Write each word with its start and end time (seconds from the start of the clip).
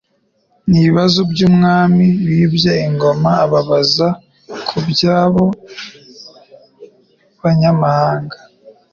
n'ibibazo 0.69 1.19
by'uwo 1.31 1.51
mwami 1.57 2.05
wibye 2.29 2.73
ingoma 2.87 3.31
ababaza 3.45 4.07
kuby'abo 4.67 5.45
banyamahanga. 7.41 8.37